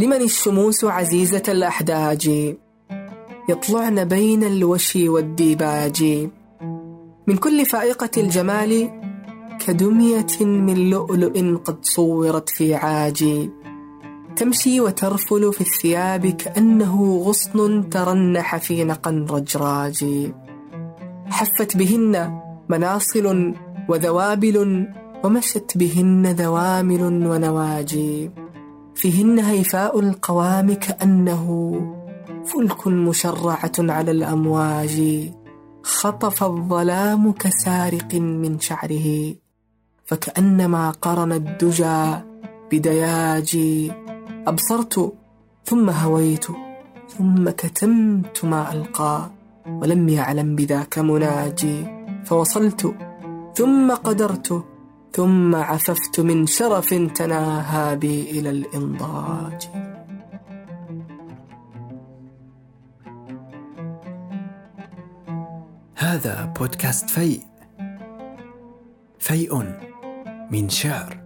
[0.00, 2.54] لمن الشموس عزيزة الأحداج.
[3.48, 6.28] يطلعن بين الوشي والديباج.
[7.26, 8.90] من كل فائقة الجمال
[9.66, 13.48] كدمية من لؤلؤ قد صورت في عاج.
[14.36, 20.04] تمشي وترفل في الثياب كأنه غصن ترنح في نقا رجراج.
[21.26, 23.54] حفت بهن مناصل
[23.88, 24.86] وذوابل
[25.24, 28.30] ومشت بهن ذوامل ونواجي
[29.00, 31.46] فيهن هيفاء القوام كأنه
[32.44, 34.96] فلك مشرعة على الأمواج
[35.82, 39.34] خطف الظلام كسارق من شعره
[40.04, 42.14] فكأنما قرن الدجى
[42.72, 43.92] بدياجي
[44.46, 45.12] أبصرت
[45.64, 46.46] ثم هويت
[47.08, 49.30] ثم كتمت ما ألقى
[49.68, 51.84] ولم يعلم بذاك مناجي
[52.24, 52.94] فوصلت
[53.54, 54.64] ثم قدرت
[55.12, 59.68] ثم عففت من شرف تناهى بي إلى الإنضاج.
[65.96, 67.42] هذا بودكاست فيء.
[69.18, 69.64] فيء
[70.50, 71.19] من شعر.